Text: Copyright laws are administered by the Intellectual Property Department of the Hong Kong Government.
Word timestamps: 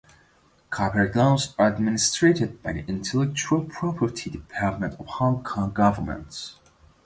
Copyright 0.71 1.15
laws 1.15 1.53
are 1.59 1.67
administered 1.71 2.63
by 2.63 2.73
the 2.73 2.83
Intellectual 2.87 3.65
Property 3.65 4.31
Department 4.31 4.93
of 4.93 5.05
the 5.05 5.11
Hong 5.11 5.43
Kong 5.43 5.71
Government. 5.73 6.55